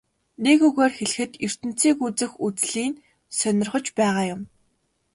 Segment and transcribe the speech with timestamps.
[0.43, 3.01] Нэг үгээр хэлэхэд ертөнцийг үзэх үзлий нь
[3.37, 4.41] сонирхож байгаа юм.